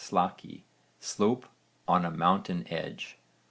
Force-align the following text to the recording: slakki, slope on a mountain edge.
slakki, 0.03 0.63
slope 0.99 1.45
on 1.87 2.05
a 2.05 2.09
mountain 2.09 2.65
edge. 2.73 3.19